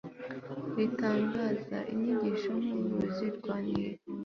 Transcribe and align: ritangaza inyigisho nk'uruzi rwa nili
ritangaza 0.75 1.77
inyigisho 1.93 2.51
nk'uruzi 2.61 3.27
rwa 3.37 3.55
nili 3.63 3.91